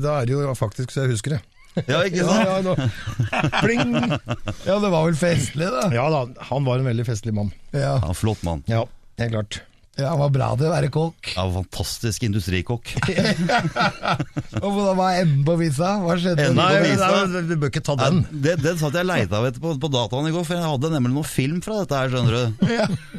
[0.00, 1.42] da er det jo faktisk så jeg husker det.
[1.86, 2.40] Ja, ikke sant?
[2.40, 3.90] ja, ja, Pling!
[4.68, 5.82] Ja, det var vel festlig, da.
[5.92, 7.50] Ja da, han var en veldig festlig mann.
[7.76, 8.62] Ja, Ja, flott mann.
[8.70, 8.86] Ja,
[9.20, 9.58] helt klart.
[9.96, 11.30] Ja Han var bra til å være kokk.
[11.36, 12.90] Ja, fantastisk industrikokk.
[14.62, 15.94] Og hvordan var enden på visa?
[16.02, 16.48] Hva skjedde?
[16.50, 17.08] Enda Nei, på visa.
[17.32, 18.20] nei, du bør ikke ta Ja, den.
[18.44, 21.14] det, det satt jeg leita etter på, på dataen i går, for jeg hadde nemlig
[21.16, 22.66] noe film fra dette her, skjønner du.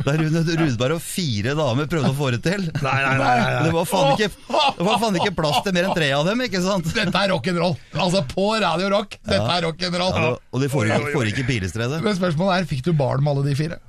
[0.07, 2.67] Der Rune Rudberg og fire damer prøvde å få det til.
[2.77, 3.63] Nei, nei, nei, nei, nei.
[3.67, 4.29] Det var faen ikke,
[4.77, 6.91] det var faen ikke plass til mer enn tre av dem, ikke sant?
[6.97, 7.75] Dette er rock'n'roll.
[8.05, 9.17] Altså på Radio Rock.
[9.25, 10.13] Dette er rock'n'roll.
[10.17, 12.01] Ja, og de får ikke, får ikke Pilestredet.
[12.05, 13.81] Men spørsmålet er, fikk du barn med alle de fire?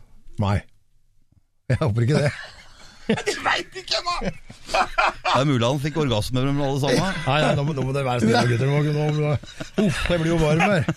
[0.43, 0.57] Nei.
[1.69, 2.33] Jeg håper ikke det.
[3.09, 4.33] Jeg veit ikke, ennå!
[4.69, 7.15] Det er mulig han fikk orgasme med alle sammen.
[7.25, 8.69] Nei, nei nå, må, nå må det være snille, gutter.
[8.69, 9.31] Nå, nå, nå.
[9.87, 10.91] Uff, jeg blir jo varm her.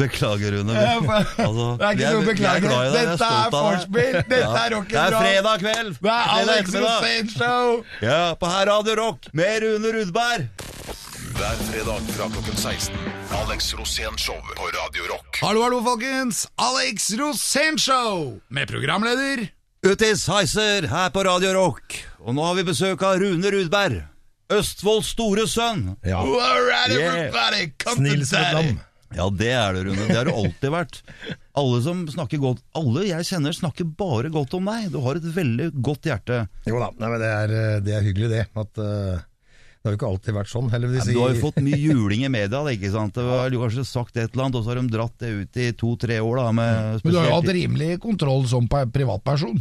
[0.00, 0.76] Beklager, Rune.
[0.78, 0.94] Ja,
[1.40, 4.18] Altså, Det er ikke noe å vi er deg, Dette er vorspiel.
[4.30, 6.00] Dette er Det er fredag kveld!
[6.00, 6.74] Det er Alex.
[6.80, 7.84] Rosén Show.
[8.04, 10.48] Ja, på Her Radio Rock med Rune Rudberg.
[11.40, 12.96] Hver fredag fra klokken 16.
[13.44, 15.40] Alex Rosén Show på Radio Rock.
[15.44, 16.46] Hallo, hallo, folkens!
[16.60, 19.48] Alex Rosénshow med programleder
[19.80, 21.94] Utis Heiser her på Radio Rock.
[22.20, 24.02] Og nå har vi besøk av Rune Rudberg.
[24.52, 25.94] Østfolds store sønn.
[26.04, 26.18] Ja.
[26.20, 27.14] Right, Yeah.
[27.30, 28.80] everybody, come Snill som et lam.
[29.16, 30.04] Ja, det er det, Rune.
[30.10, 31.00] Det har du alltid vært.
[31.56, 34.90] Alle som snakker godt Alle jeg kjenner, snakker bare godt om deg.
[34.92, 36.42] Du har et veldig godt hjerte.
[36.68, 38.44] Jo da, nei, men det er, eh, det er hyggelig det.
[38.54, 39.24] At, eh,
[39.80, 40.66] det har jo ikke alltid vært sånn.
[40.68, 41.06] Heldigvis.
[41.08, 43.14] Du har jo fått mye juling i media, ikke sant?
[43.16, 45.56] Det Du har kanskje sagt et eller annet, og så har de dratt det ut
[45.56, 46.50] i to-tre år, da.
[46.52, 49.56] Med Men du har jo hatt rimelig kontroll som privatperson.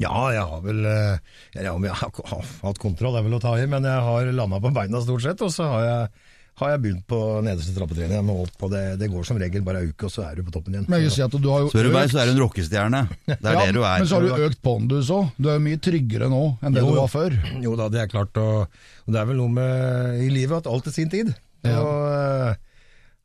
[0.00, 1.18] Ja, jeg har vel eh,
[1.54, 4.72] ja, jeg har hatt kontroll, er vel å ta i, men jeg har landa på
[4.74, 5.44] beina stort sett.
[5.44, 6.23] Og så har jeg,
[6.60, 9.64] har jeg begynt på nederste trappetrinn igjen og opp, og det, det går som regel
[9.66, 10.84] bare ei uke, og så er du på toppen igjen.
[10.86, 12.42] Men jeg vil si at du har jo Spør du meg, så er du en
[12.44, 13.00] rockestjerne.
[13.26, 13.96] Det er ja, det du er.
[13.98, 15.32] Men så har du økt pondus òg.
[15.34, 16.92] Du er jo mye tryggere nå enn det Jo.
[16.94, 17.34] du var før.
[17.64, 18.38] Jo da, det er klart.
[18.38, 21.32] Og, og det er vel noe med i livet at alt til sin tid.
[21.66, 21.80] Ja.
[21.82, 22.84] Og uh,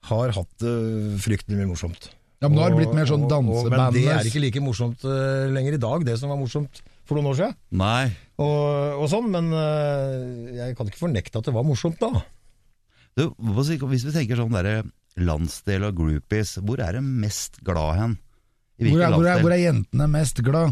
[0.09, 0.75] har hatt det
[1.21, 2.09] fryktelig mye morsomt.
[2.39, 5.03] Ja, men nå har det blitt mer sånn og- Men det er ikke like morsomt
[5.05, 7.55] uh, lenger i dag, det som var morsomt for noen år siden.
[7.77, 8.09] Nei.
[8.39, 12.21] Og, og sånn, men eh, jeg kan ikke fornekte at det var morsomt da.
[13.17, 14.83] Du, hvis vi tenker sånn derre
[15.19, 18.17] landsdel og groupies, hvor er det mest glad hen?
[18.79, 20.71] I Hvor er, hvor, er, hvor er jentene mest glad?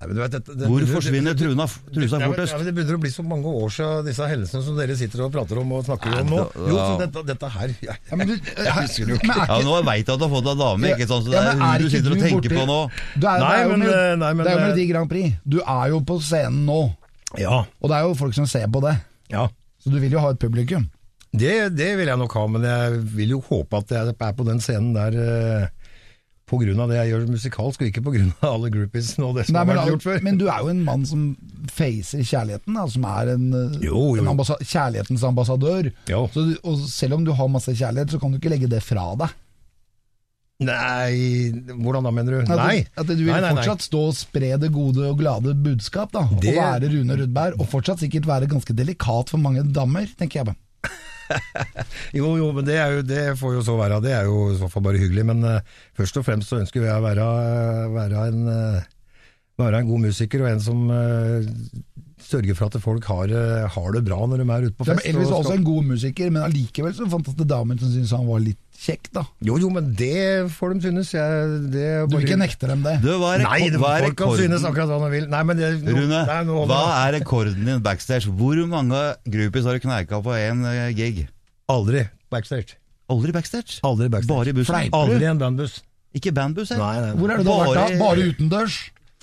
[0.00, 2.52] Nei, men du vet, det, det, Hvor forsvinner det- truna, trusa Ja, fortest?
[2.52, 5.32] ja, det begynner å bli så mange år siden disse hendelsene som dere sitter og
[5.34, 6.38] prater om og snakker om nå.
[6.40, 8.32] da- Jo, så dette, dette her jeg, Ja, men du,
[8.64, 9.28] jeg husker jo ikke.
[9.36, 11.24] er Ja, nå veit jeg at du har fått deg dame, ikke sant?
[11.26, 12.78] så det er men er hun du ikke sitter og tenker borti- på nå.
[13.20, 14.64] Du er, Nei, det er jo men, med, eh, nei, men, det er jo eh,
[14.70, 15.34] Melodi Grand Prix.
[15.44, 16.80] Du er jo på scenen nå,
[17.38, 18.96] Ja, og det er jo folk som ser på det.
[19.32, 19.48] ja.
[19.80, 20.88] Så du vil jo ha et publikum.
[21.30, 24.46] Det, det vil jeg nok ha, men jeg vil jo håpe at jeg er på
[24.48, 25.68] den scenen der eh,
[26.82, 28.02] av det jeg gjør musikalsk, og ikke
[28.42, 30.24] av alle groupiesene og det som Nei, men, har vært gjort før.
[30.26, 31.20] men du er jo en mann som
[31.70, 35.92] facer kjærligheten, da, som er en, eh, Jo, jo, en ambassa kjærlighetens ambassadør.
[36.10, 36.24] Jo.
[36.34, 38.82] Så du, og selv om du har masse kjærlighet, så kan du ikke legge det
[38.82, 39.36] fra deg.
[40.60, 42.40] Nei, hvordan da, mener du?
[42.42, 42.80] At, Nei.
[42.92, 46.26] at du vil Nei, nei, fortsatt stå og spre det gode og glade budskap, da.
[46.42, 50.42] Det- Og være Rune Rudberg, og fortsatt sikkert være ganske delikat for mange damer, tenker
[50.42, 50.56] jeg på.
[52.18, 54.00] Jo, jo, men det, jo, det får jo så være.
[54.04, 55.26] Det er jo i så fall bare hyggelig.
[55.30, 57.28] Men uh, først og fremst så ønsker jeg å være,
[57.94, 61.48] være, en, uh, være en god musiker, og en som eh,
[62.30, 65.04] sørger for at folk har, eh, har det bra når de er ute på fest.
[65.04, 68.14] Ja, Elvis var også en god musiker, men allikevel så fantes det damer som syntes
[68.16, 69.24] han var litt kjekk, da.
[69.44, 71.10] Jo, jo, men det får de synes.
[71.12, 72.08] Jeg, det bare...
[72.08, 72.94] Du vil ikke nekte dem det.
[73.04, 75.26] Du, hva er, Nei, det, hva er folk kan synes akkurat hva de vil.
[75.34, 78.32] Nei, men det, no, Rune, nei, nå hva er rekorden din backstage?
[78.40, 81.26] Hvor mange groupies har du kneika på én eh, gig?
[81.68, 82.78] Aldri backstage.
[83.10, 83.80] Aldri backstage?
[83.84, 84.32] Aldri backstage.
[84.32, 84.90] Bare i bussen?
[84.96, 85.80] Aldri en bandbuss.
[86.16, 86.80] Ikke bandbuss, jeg.
[86.80, 87.12] Nei, nei.
[87.18, 87.84] Hvor er det du har vært da?
[87.84, 88.78] Bare- Bare utendørs?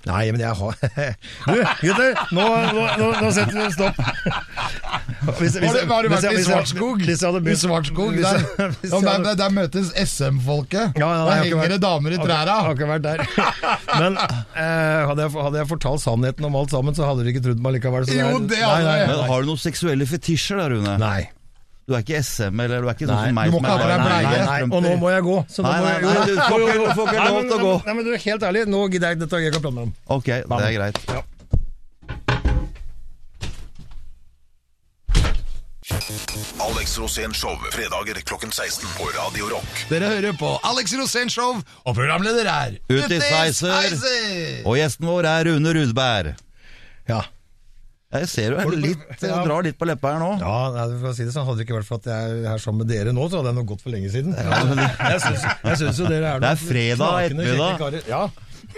[0.06, 0.76] Nei, men jeg har
[1.50, 2.20] Du, gutter!
[2.32, 3.98] Nå, nå, nå, nå setter vi en stopp.
[5.38, 7.02] Hvis, Har du, har du vært i Svartskog?
[7.04, 10.96] Hvis jeg hadde I Svartskog, hvis der, hvis der, hadde- der, der møtes SM-folket.
[11.02, 13.24] Ja, ja, der henger det damer i Har har ikke vært der.
[14.02, 17.44] Men eh, hadde, jeg, hadde jeg fortalt sannheten om alt sammen, så hadde dere ikke
[17.50, 18.08] trodd meg likevel.
[18.08, 19.10] Så Jo, det hadde nei, jeg.
[19.10, 20.96] nei, Men har du noen seksuelle fetisjer der, Rune?
[21.02, 21.20] nei.
[21.88, 23.78] Du er ikke SM, eller du er ikke sånn som meg Du må ikke ha
[23.80, 24.66] på deg bleie.
[24.76, 25.36] Og nå må jeg gå.
[25.48, 27.60] Så nå Nei, må nei, jeg, nei, du får ikke- får ikke lov til å
[27.64, 27.72] gå.
[27.86, 29.94] Nei, men du er helt ærlig, nå gidder jeg dette jeg kan prate med dem.
[30.18, 31.00] Ok, det er greit.
[31.08, 31.22] Ja.
[36.60, 39.86] Alex Rosén Show, fredager klokken 16 på Radio Rock.
[39.90, 44.64] Dere hører på Alex Rosén Show, og programleder er Uti Heiser.
[44.68, 46.34] Og gjesten vår er Rune Rudberg.
[47.08, 47.22] Ja.
[48.14, 49.42] Jeg ser du litt, Ja.
[49.44, 50.30] drar litt på leppa her nå.
[50.40, 52.62] Ja, for å si det sånn, Hadde det ikke vært for at jeg er her
[52.64, 54.32] sammen med dere nå, så hadde jeg nok gått for lenge siden.
[54.38, 57.98] Jeg synes jeg syns jo dere er Det er fredag ettermiddag.
[58.08, 58.22] Ja.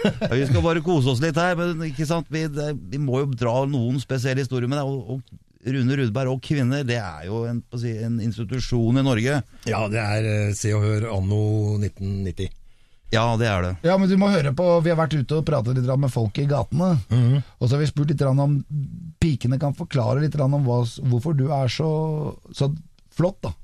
[0.00, 2.26] Ja, vi skal bare kose oss litt her, men ikke sant?
[2.30, 4.84] Vi, det, vi må jo dra noen spesielle historier med det.
[4.86, 5.22] Og, og
[5.66, 9.42] Rune Rudberg og kvinner, det er jo en, si, en institusjon i Norge.
[9.68, 11.42] ja, det er eh, Se og Hør anno
[11.80, 12.48] 1990.
[13.10, 13.72] Ja, det er det.
[13.82, 16.38] Ja, men du må høre på Vi har vært ute og pratet litt med folk
[16.38, 16.92] i gatene.
[17.10, 17.40] Mhm.
[17.58, 18.60] Og så har vi spurt litt om
[19.20, 21.90] Pikene kan forklare litt om hva, hvorfor du er så,
[22.54, 22.70] så
[23.10, 23.54] flott, da.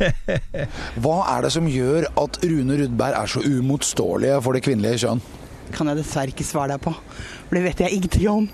[1.02, 5.20] Hva er det som gjør at Rune Rudberg er så uimotståelige for det kvinnelige kjønn?
[5.74, 6.92] kan jeg dessverre ikke svare deg på.
[7.46, 8.48] For det vet jeg ingenting om.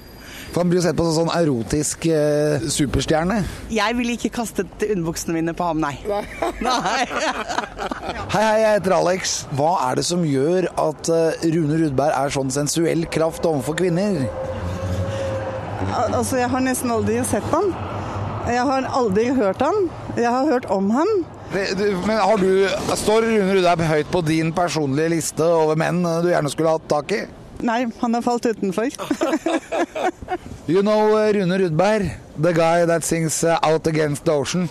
[0.53, 3.41] For Han blir jo sett på som sånn erotisk eh, superstjerne.
[3.75, 5.95] Jeg ville ikke kastet underbuksene mine på ham, nei.
[6.65, 7.03] Nei.
[8.33, 9.35] Hei, hei, jeg heter Alex.
[9.59, 14.23] Hva er det som gjør at eh, Rune Rudberg er sånn sensuell kraft overfor kvinner?
[15.93, 17.71] Al- Altså, jeg har nesten aldri sett ham.
[18.47, 19.89] Jeg har aldri hørt ham.
[20.17, 21.09] Jeg har hørt om ham.
[21.53, 22.49] Det, du, men har du,
[22.99, 27.13] Står Rune Rudberg høyt på din personlige liste over menn du gjerne skulle hatt tak
[27.15, 27.21] i?
[27.61, 28.91] Nei, han har falt utenfor.
[30.69, 34.67] You know uh, Rune Rudberg, the guy that sings uh, Out Against the Ocean.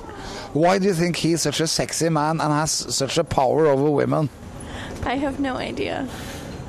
[0.52, 3.90] Why do you think he's such a sexy man and has such a power over
[3.90, 4.30] women?
[5.06, 6.06] I have no idea.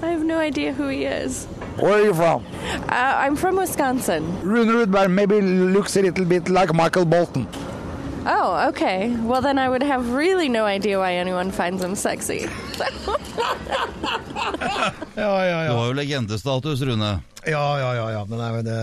[0.00, 1.46] I have no idea who he is.
[1.80, 2.46] Where are you from?
[2.88, 4.40] Uh, I'm from Wisconsin.
[4.42, 7.48] Rune Rudberg maybe looks a little bit like Michael Bolton.
[8.26, 9.10] Oh, okay.
[9.22, 12.48] Well, then I would have really no idea why anyone finds him sexy.
[15.16, 17.10] Ja, ja, Du har jo legendestatus, Rune.
[17.46, 18.06] Ja, ja, ja.
[18.12, 18.24] ja.
[18.28, 18.76] Men nei, men det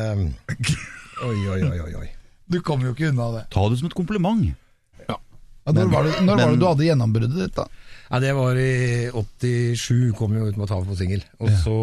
[1.24, 2.08] Oi, oi, oi, oi.
[2.50, 3.44] Du kommer jo ikke unna det.
[3.54, 4.50] Ta det som et kompliment.
[5.08, 5.16] Ja,
[5.72, 7.66] når var det, når var det du hadde gjennombruddet ditt, da?
[8.12, 8.74] Nei, det var i
[9.14, 11.22] 87, kom jo ut med å ta på singel.
[11.40, 11.78] Og så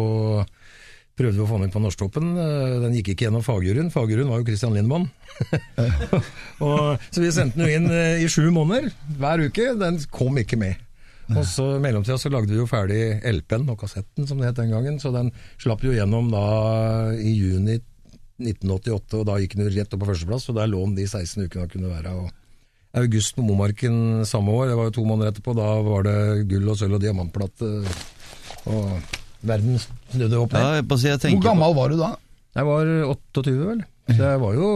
[1.17, 2.27] prøvde vi å få den inn på Norsktoppen.
[2.39, 3.89] Eh, Den gikk ikke gjennom fagjuryen.
[3.93, 5.05] Fagjuryen var jo Christian Lindmann.
[6.67, 9.65] og, så vi sendte den jo inn eh, i sju måneder, hver uke.
[9.81, 10.73] Den kom ikke med.
[11.37, 12.99] Og så I mellomtida så lagde vi jo ferdig
[13.31, 14.99] LP-en og kassetten, som det het den gangen.
[15.01, 16.43] Så den slapp jo gjennom da
[17.15, 17.79] i juni
[18.41, 20.49] 1988, og da gikk den jo rett opp på førsteplass.
[20.51, 22.15] Og der lå den de 16 ukene han kunne være.
[22.17, 22.37] og
[23.01, 26.15] August på Momarken samme år, det var jo to måneder etterpå, da var det
[26.49, 27.69] gull og sølv og diamantplate.
[28.67, 28.89] Og
[29.47, 30.65] verden snudde opp ned.
[30.65, 32.11] Ja, jeg Hvor på, gammel var du da?
[32.57, 33.85] Jeg var 28, vel.
[34.11, 34.67] Så jeg var jo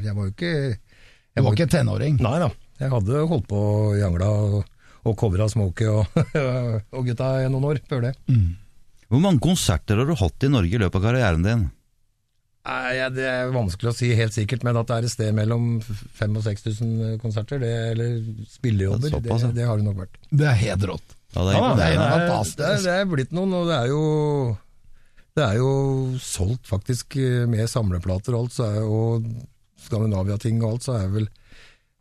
[0.00, 0.52] Jeg var jo ikke
[1.36, 2.16] Jeg var ikke tenåring?
[2.24, 2.48] Nei da.
[2.78, 4.28] Jeg hadde holdt på og jangla.
[4.30, 4.64] og,
[5.08, 6.20] og covra Smokey og,
[6.96, 8.14] og gutta i noen år før det.
[9.08, 11.66] Hvor mange konserter har du hatt i Norge i løpet av karrieren din?
[12.68, 15.78] Nei, Det er vanskelig å si helt sikkert, men at det er et sted mellom
[15.80, 18.18] 5000 og 6000 konserter, det, eller
[18.52, 19.52] spillejobber, det, såpass, ja.
[19.56, 20.18] det har det nok vært.
[20.28, 21.14] Det er helt rått.
[21.32, 22.58] Ja, det er Ja, det, er, fantastisk.
[22.58, 24.04] det, er, det er blitt noen, og det er jo
[25.38, 25.72] Det er jo
[26.24, 29.28] solgt faktisk eh, med samleplater og alt, så er, og
[29.84, 31.28] Skandinavia-ting og alt, så er det vel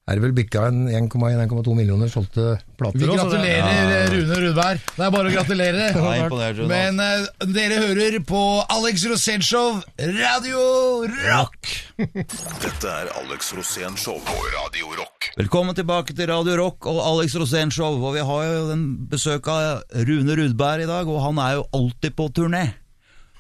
[0.08, 3.02] er det vel bikka en 1,1-1,2 millioner solgte plater.
[3.02, 3.66] Vi gratulerer, ja.
[3.68, 4.86] gratulerer Rune Rudberg.
[4.96, 5.88] Det er bare å gratulere.
[5.98, 10.62] Imponert, Men uh, dere hører på Alex Rosénshow, Radio
[11.12, 11.74] Rock!
[11.98, 15.32] Dette er Alex Rosén Show på Radio Rock.
[15.36, 17.98] Velkommen tilbake til Radio Rock og Alex Rosén Show.
[18.00, 21.68] Og vi har jo den besøk av Rune Rudberg i dag, og han er jo
[21.76, 22.64] alltid på turné.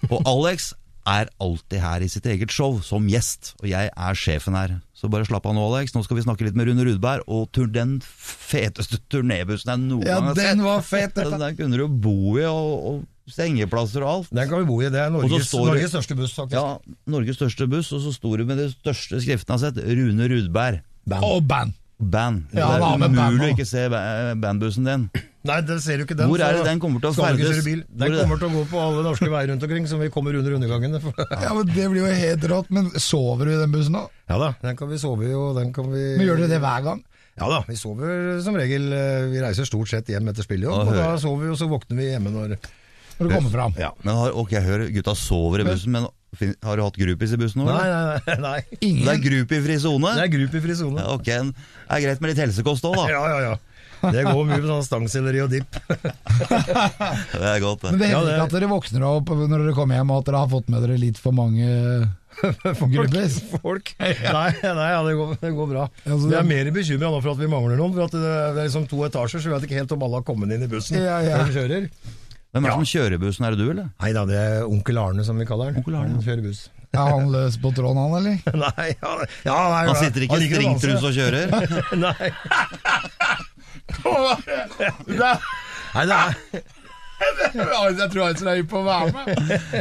[0.09, 0.73] Og Alex
[1.07, 4.75] er alltid her i sitt eget show som gjest, og jeg er sjefen her.
[4.97, 5.91] Så bare slapp av nå, Alex.
[5.93, 10.07] Nå skal vi snakke litt med Rune Rudberg, og tur den feteste turnébussen jeg noen
[10.07, 11.13] Ja, gang har den var fet.
[11.43, 14.31] Den kunne du jo bo i, og, og sengeplasser og alt.
[14.33, 14.89] Den kan vi bo i.
[14.89, 16.57] Det er Norges, Norges største buss, faktisk.
[16.57, 19.83] Ja, Norges største buss, og så sto det med de største skriftene jeg har sett,
[20.01, 20.81] Rune Rudberg.
[21.21, 21.77] Og band.
[21.97, 22.43] Band.
[22.57, 25.07] Ja, det er umulig å ikke se ba- bandbussen din.
[25.47, 26.29] Nei, det ser du ikke den.
[26.31, 27.63] Hvor er det den kommer til å ferdes?
[27.65, 30.37] Den er kommer til å gå på alle norske veier rundt omkring, som vi kommer
[30.39, 31.01] under undergangene.
[31.45, 32.71] Ja, men Det blir jo helt rått.
[32.73, 34.07] Men sover du i den bussen da?
[34.27, 36.63] Ja da, den kan vi sove i, og den kan vi Men Gjør dere det
[36.65, 37.05] hver gang?
[37.37, 38.89] Ja da, vi sover som regel.
[38.97, 41.99] eh, Vi reiser stort sett hjem etter spillet, og da sover vi, og så våkner
[41.99, 43.75] vi hjemme når Når du kommer fram?
[43.77, 43.91] Ja.
[44.03, 46.09] Men har, ok, hør, gutta sover i bussen, men
[46.65, 47.69] har du hatt groupies i bussen nå?
[47.69, 48.35] Nei, nei, nei.
[48.47, 48.59] nei.
[48.67, 49.79] Det er Ingen?
[49.81, 50.11] sone?
[50.17, 51.01] Det er groupiefri sone.
[51.01, 53.07] Ja, ok, det er greit med litt helsekost òg, da.
[53.13, 53.55] Ja, ja, ja.
[54.01, 55.77] Det går mye med sånn stangselleri og dipp.
[55.87, 57.99] Det er godt, Men det.
[58.03, 60.29] det Ja, hender det- ikke at dere våkner opp når dere kommer hjem og at
[60.31, 61.67] dere har fått med dere litt for mange
[62.93, 63.39] groupies?
[63.63, 63.93] Folk.
[63.97, 64.13] Nei,
[64.61, 65.87] nei ja, det, går, det går bra.
[66.05, 67.95] Ja, så vi er mer bekymra nå for at vi mangler noen.
[67.97, 70.21] For at det det er liksom to etasjer, så vi vet ikke helt om alle
[70.21, 71.39] har kommet inn i bussen Ja, ja.
[71.41, 71.89] før de kjører.
[72.47, 72.77] Hvem er det Ja.
[72.79, 73.45] som kjører bussen?
[73.45, 73.89] Er det du, eller?
[74.01, 75.81] Nei da, det er onkel Arne som vi kaller han.
[75.81, 76.13] Onkel Arne.
[76.15, 76.67] Han kjører buss.
[76.95, 78.37] Er han løs på tråden, han, eller?
[78.63, 79.11] Nei, ja,
[79.43, 81.45] ja, nei, Han sitter ikke i stringtruse og kjører?
[81.99, 82.31] Nei.
[85.97, 86.33] Nei, det er
[87.17, 89.25] Jeg tror han er på å være med.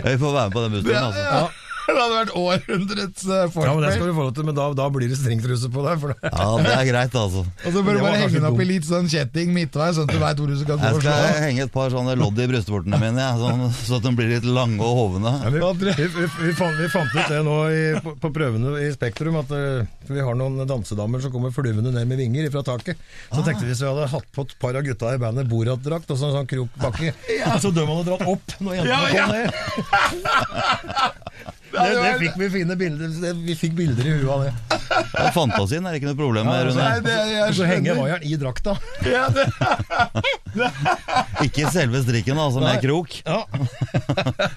[0.06, 1.65] Vi får være med på den bussen, altså.
[1.96, 4.64] Det hadde vært århundrets uh, Ja, men det skal du få lov til, men da,
[4.76, 6.00] da blir det stringtruse på deg.
[6.02, 6.30] For det.
[6.32, 7.44] Ja, det er greit, altså.
[7.66, 10.14] Og så bør du bare henge den opp i litt sånn kjetting midtveis, sånn at
[10.16, 11.14] du veit hvor du skal gå Jeg og slå.
[11.14, 14.32] skal henge et par sånne lodd i brystvortene mine, ja, sånn, så at de blir
[14.34, 15.32] litt lange og hovne.
[15.46, 18.74] Ja, vi, vi, vi, vi, fant, vi fant ut det nå i, på, på prøvene
[18.82, 22.64] i Spektrum, at eh, vi har noen dansedamer som kommer flyvende ned med vinger fra
[22.66, 23.00] taket.
[23.30, 26.10] Så tenkte vi hvis vi hadde hatt på et par av gutta i bandet Borat-drakt
[26.14, 27.14] og sånn, sånn krokbakke,
[27.62, 29.26] så de hadde dratt opp når jentene Ja, ja.
[29.26, 29.50] kom ned.
[31.76, 34.52] Det, det fikk vi fine bilder det, Vi fikk bilder i huet av det.
[35.16, 36.84] Ja, Fantasien er ikke noe problem med, Ja, Rune.
[36.86, 38.76] Nei, det, jeg så henger vaieren i drakta.
[39.06, 39.46] Ja, det,
[41.44, 43.18] Ikke selve strikken, altså, med krok.
[43.26, 43.42] Ja,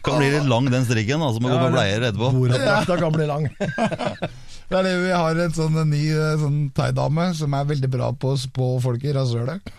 [0.06, 2.32] Kan bli litt lang, den strikken, altså, må gå på bleier etterpå.
[2.38, 3.50] Borat-drakta kan bli lang.
[4.70, 8.12] det er det vi har en sånn ny eh, sånn thaidame som er veldig bra
[8.14, 9.72] på å spå folk i rasshølet.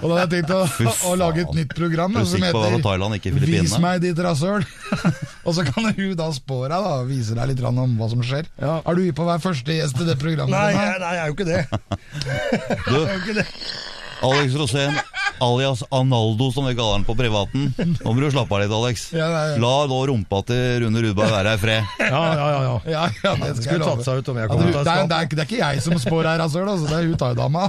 [0.00, 3.30] Og da hadde jeg tenkt å, å lage et nytt program da, som heter Thailand,
[3.46, 4.66] Vis meg ditt rasshøl.
[5.46, 8.26] og så kan hun da spå deg, da, og vise deg litt om hva som
[8.26, 8.50] skjer.
[8.58, 8.80] Ja.
[8.82, 10.54] Er du hypp på å være første gjest i det programmet?
[10.54, 11.62] Nei, jeg, nei, jeg er jo ikke det.
[12.90, 13.44] Du.
[14.24, 14.94] Alex Rosén,
[15.44, 17.68] alias Analdo, som vi kaller han på privaten.
[17.76, 19.06] Nå må du slappe av litt, Alex.
[19.14, 19.58] Ja, nei, ja.
[19.62, 21.92] La nå rumpa til Rune Rudberg være i fred.
[22.14, 22.60] Ja, ja, ja.
[22.64, 22.76] ja.
[22.94, 24.80] Ja, ja, det skal Skulle tatt seg ut om jeg Ja, kom det, ut det,
[24.80, 27.08] av er, det, ikke- det er ikke jeg som spår her, altså, altså, det er
[27.08, 27.68] hun thaidama.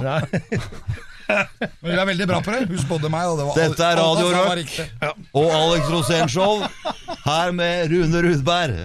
[1.26, 2.60] Men du er veldig bra på det.
[2.70, 3.26] Hun spådde meg.
[3.32, 4.76] Og det var, Dette er Radio Rock.
[5.34, 6.62] Og Alex Rosén Show,
[7.26, 8.84] her med Rune Rudberg.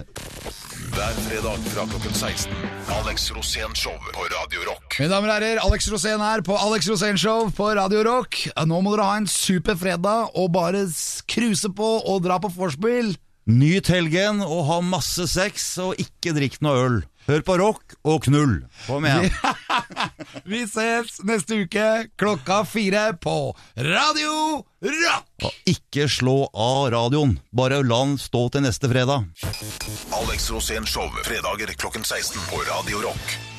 [0.92, 2.52] Hver fredag fra klokken 16.
[2.92, 4.98] Alex Rosén Show på Radio Rock.
[5.00, 8.42] Mine damer og herrer, Alex Rosén her på Alex Rosén Show på Radio Rock.
[8.68, 10.84] Nå må dere ha en super fredag og bare
[11.32, 13.14] cruise på og dra på vorspiel.
[13.48, 17.00] Nyt helgen og ha masse sex, og ikke drikk noe øl.
[17.28, 18.56] Hør på rock og knull.
[18.86, 19.30] Kom igjen.
[20.50, 21.86] Vi ses neste uke
[22.18, 23.36] klokka fire på
[23.78, 25.46] Radio Rock!
[25.46, 27.36] Og ikke slå av radioen.
[27.54, 29.28] Bare la den stå til neste fredag.
[30.18, 33.51] Alex Rosén Show fredager klokken 16 på Radio Rock.